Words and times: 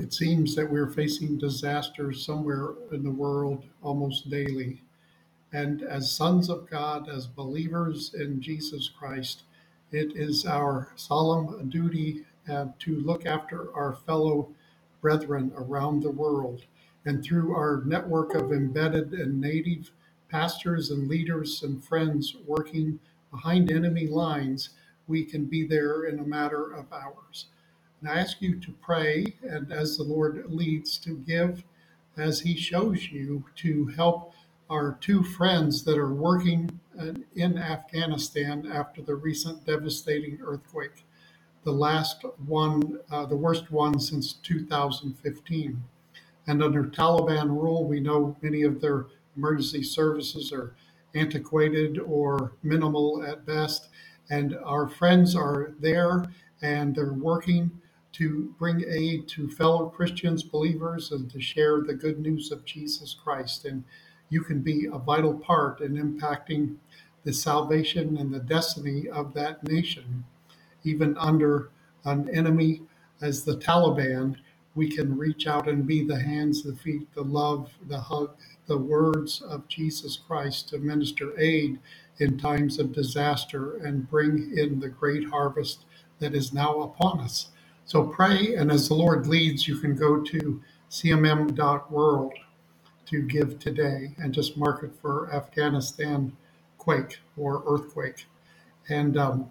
It 0.00 0.14
seems 0.14 0.54
that 0.54 0.70
we're 0.70 0.88
facing 0.88 1.36
disasters 1.36 2.24
somewhere 2.24 2.70
in 2.90 3.02
the 3.02 3.10
world 3.10 3.66
almost 3.82 4.30
daily. 4.30 4.80
And 5.52 5.82
as 5.82 6.10
sons 6.10 6.48
of 6.48 6.70
God, 6.70 7.10
as 7.10 7.26
believers 7.26 8.14
in 8.14 8.40
Jesus 8.40 8.88
Christ, 8.88 9.42
it 9.92 10.16
is 10.16 10.46
our 10.46 10.90
solemn 10.96 11.68
duty 11.68 12.24
uh, 12.50 12.68
to 12.78 12.96
look 13.00 13.26
after 13.26 13.76
our 13.76 13.92
fellow 13.92 14.48
brethren 15.02 15.52
around 15.54 16.02
the 16.02 16.10
world. 16.10 16.64
And 17.04 17.22
through 17.22 17.54
our 17.54 17.82
network 17.84 18.34
of 18.34 18.52
embedded 18.52 19.12
and 19.12 19.38
native 19.38 19.90
pastors 20.30 20.90
and 20.90 21.08
leaders 21.08 21.62
and 21.62 21.84
friends 21.84 22.36
working 22.46 23.00
behind 23.30 23.70
enemy 23.70 24.06
lines, 24.06 24.70
we 25.08 25.24
can 25.26 25.44
be 25.44 25.66
there 25.66 26.04
in 26.04 26.20
a 26.20 26.24
matter 26.24 26.72
of 26.72 26.90
hours. 26.90 27.48
And 28.00 28.08
I 28.08 28.18
ask 28.18 28.40
you 28.40 28.58
to 28.60 28.72
pray 28.80 29.34
and 29.42 29.72
as 29.72 29.96
the 29.96 30.04
Lord 30.04 30.44
leads 30.48 30.96
to 30.98 31.16
give 31.16 31.64
as 32.16 32.40
He 32.40 32.56
shows 32.56 33.10
you 33.10 33.44
to 33.56 33.86
help 33.88 34.32
our 34.70 34.96
two 35.00 35.22
friends 35.22 35.84
that 35.84 35.98
are 35.98 36.14
working 36.14 36.80
uh, 36.98 37.12
in 37.34 37.58
Afghanistan 37.58 38.70
after 38.72 39.02
the 39.02 39.14
recent 39.14 39.66
devastating 39.66 40.38
earthquake, 40.42 41.04
the 41.64 41.72
last 41.72 42.24
one, 42.46 43.00
uh, 43.10 43.26
the 43.26 43.36
worst 43.36 43.70
one 43.70 43.98
since 43.98 44.34
2015. 44.34 45.82
And 46.46 46.62
under 46.62 46.84
Taliban 46.84 47.48
rule, 47.48 47.84
we 47.84 48.00
know 48.00 48.36
many 48.40 48.62
of 48.62 48.80
their 48.80 49.06
emergency 49.36 49.82
services 49.82 50.52
are 50.52 50.74
antiquated 51.14 51.98
or 51.98 52.52
minimal 52.62 53.24
at 53.24 53.44
best. 53.44 53.88
And 54.30 54.56
our 54.64 54.88
friends 54.88 55.34
are 55.36 55.72
there 55.80 56.24
and 56.62 56.94
they're 56.94 57.12
working 57.12 57.70
to 58.20 58.54
bring 58.58 58.84
aid 58.86 59.26
to 59.26 59.48
fellow 59.48 59.88
Christians, 59.88 60.42
believers, 60.42 61.10
and 61.10 61.30
to 61.30 61.40
share 61.40 61.80
the 61.80 61.94
good 61.94 62.20
news 62.20 62.52
of 62.52 62.66
Jesus 62.66 63.14
Christ. 63.14 63.64
And 63.64 63.82
you 64.28 64.42
can 64.42 64.60
be 64.60 64.86
a 64.92 64.98
vital 64.98 65.32
part 65.32 65.80
in 65.80 65.94
impacting 65.94 66.76
the 67.24 67.32
salvation 67.32 68.18
and 68.18 68.30
the 68.30 68.40
destiny 68.40 69.08
of 69.08 69.32
that 69.32 69.64
nation. 69.66 70.26
Even 70.84 71.16
under 71.16 71.70
an 72.04 72.28
enemy 72.28 72.82
as 73.22 73.44
the 73.44 73.56
Taliban, 73.56 74.36
we 74.74 74.90
can 74.90 75.16
reach 75.16 75.46
out 75.46 75.66
and 75.66 75.86
be 75.86 76.04
the 76.04 76.20
hands, 76.20 76.62
the 76.62 76.76
feet, 76.76 77.08
the 77.14 77.24
love, 77.24 77.70
the 77.88 78.00
hug, 78.00 78.36
the 78.66 78.76
words 78.76 79.40
of 79.40 79.66
Jesus 79.66 80.18
Christ 80.18 80.68
to 80.68 80.78
minister 80.78 81.32
aid 81.40 81.78
in 82.18 82.36
times 82.36 82.78
of 82.78 82.92
disaster 82.92 83.78
and 83.78 84.10
bring 84.10 84.52
in 84.58 84.78
the 84.78 84.90
great 84.90 85.26
harvest 85.30 85.86
that 86.18 86.34
is 86.34 86.52
now 86.52 86.80
upon 86.82 87.20
us. 87.20 87.48
So 87.90 88.04
pray, 88.04 88.54
and 88.54 88.70
as 88.70 88.86
the 88.86 88.94
Lord 88.94 89.26
leads, 89.26 89.66
you 89.66 89.76
can 89.76 89.96
go 89.96 90.20
to 90.20 90.62
cmm.world 90.92 92.32
to 93.06 93.22
give 93.22 93.58
today 93.58 94.14
and 94.16 94.32
just 94.32 94.56
mark 94.56 94.84
it 94.84 94.92
for 95.02 95.28
Afghanistan 95.34 96.36
quake 96.78 97.18
or 97.36 97.64
earthquake. 97.66 98.26
And 98.88 99.16
um, 99.16 99.50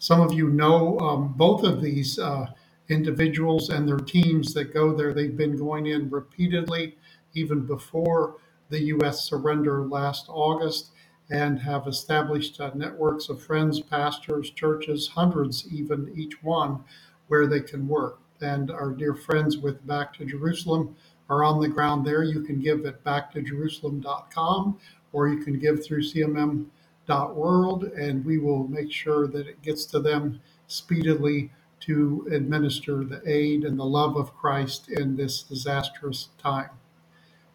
some 0.00 0.20
of 0.20 0.32
you 0.32 0.48
know 0.48 0.98
um, 0.98 1.34
both 1.36 1.62
of 1.62 1.80
these 1.80 2.18
uh, 2.18 2.46
individuals 2.88 3.68
and 3.68 3.88
their 3.88 3.98
teams 3.98 4.52
that 4.54 4.74
go 4.74 4.92
there. 4.92 5.14
They've 5.14 5.36
been 5.36 5.56
going 5.56 5.86
in 5.86 6.10
repeatedly, 6.10 6.96
even 7.34 7.66
before 7.66 8.34
the 8.68 8.82
U.S. 8.96 9.22
surrender 9.22 9.86
last 9.86 10.26
August, 10.28 10.90
and 11.30 11.60
have 11.60 11.86
established 11.86 12.60
uh, 12.60 12.72
networks 12.74 13.28
of 13.28 13.40
friends, 13.40 13.78
pastors, 13.78 14.50
churches, 14.50 15.06
hundreds 15.06 15.68
even 15.72 16.12
each 16.16 16.42
one 16.42 16.82
where 17.28 17.46
they 17.46 17.60
can 17.60 17.88
work. 17.88 18.18
And 18.40 18.70
our 18.70 18.90
dear 18.90 19.14
friends 19.14 19.58
with 19.58 19.86
Back 19.86 20.14
to 20.14 20.24
Jerusalem 20.24 20.96
are 21.28 21.42
on 21.42 21.60
the 21.60 21.68
ground 21.68 22.06
there. 22.06 22.22
You 22.22 22.42
can 22.42 22.60
give 22.60 22.84
at 22.86 23.02
backtojerusalem.com 23.04 24.78
or 25.12 25.28
you 25.28 25.42
can 25.42 25.58
give 25.58 25.84
through 25.84 26.02
cmm.world, 26.02 27.84
and 27.84 28.24
we 28.24 28.38
will 28.38 28.68
make 28.68 28.92
sure 28.92 29.26
that 29.26 29.46
it 29.46 29.62
gets 29.62 29.86
to 29.86 30.00
them 30.00 30.40
speedily 30.66 31.50
to 31.80 32.26
administer 32.30 33.04
the 33.04 33.22
aid 33.26 33.64
and 33.64 33.78
the 33.78 33.84
love 33.84 34.16
of 34.16 34.36
Christ 34.36 34.90
in 34.90 35.16
this 35.16 35.42
disastrous 35.42 36.28
time. 36.38 36.70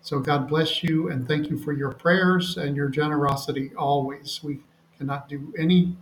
So 0.02 0.20
God 0.20 0.48
bless 0.48 0.82
you 0.84 1.10
and 1.10 1.28
thank 1.28 1.50
you 1.50 1.58
for 1.58 1.74
your 1.74 1.92
prayers 1.92 2.58
and 2.58 2.76
your 2.76 2.90
generosity 2.90 3.72
always. 3.78 4.40
We 4.44 4.62
cannot 4.98 5.30
do 5.30 5.54
any 5.58 5.96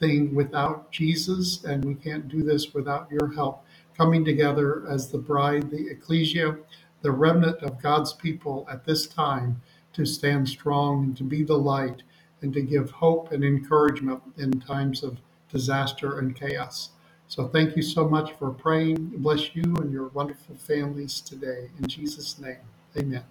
thing 0.00 0.34
without 0.34 0.90
Jesus, 0.90 1.64
and 1.64 1.84
we 1.84 1.94
can't 1.94 2.28
do 2.28 2.42
this 2.42 2.74
without 2.74 3.10
your 3.10 3.32
help. 3.32 3.64
Coming 3.96 4.24
together 4.24 4.84
as 4.88 5.10
the 5.10 5.18
bride, 5.18 5.70
the 5.70 5.88
ecclesia, 5.88 6.56
the 7.02 7.10
remnant 7.10 7.62
of 7.62 7.82
God's 7.82 8.12
people 8.12 8.66
at 8.70 8.84
this 8.84 9.06
time 9.06 9.60
to 9.92 10.04
stand 10.06 10.48
strong 10.48 11.04
and 11.04 11.16
to 11.16 11.24
be 11.24 11.42
the 11.42 11.58
light 11.58 12.02
and 12.42 12.52
to 12.54 12.62
give 12.62 12.90
hope 12.90 13.32
and 13.32 13.44
encouragement 13.44 14.22
in 14.38 14.60
times 14.60 15.02
of 15.02 15.18
disaster 15.50 16.18
and 16.18 16.34
chaos. 16.34 16.90
So 17.28 17.46
thank 17.48 17.76
you 17.76 17.82
so 17.82 18.08
much 18.08 18.32
for 18.32 18.50
praying. 18.50 19.12
Bless 19.18 19.54
you 19.54 19.62
and 19.76 19.92
your 19.92 20.08
wonderful 20.08 20.56
families 20.56 21.20
today. 21.20 21.70
In 21.78 21.86
Jesus' 21.86 22.38
name, 22.38 22.58
amen. 22.96 23.24